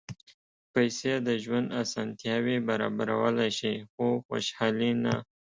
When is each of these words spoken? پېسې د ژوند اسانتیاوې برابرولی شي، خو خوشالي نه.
پېسې 0.73 1.13
د 1.27 1.29
ژوند 1.43 1.67
اسانتیاوې 1.81 2.57
برابرولی 2.67 3.49
شي، 3.57 3.73
خو 3.91 4.05
خوشالي 4.25 4.91
نه. 5.03 5.15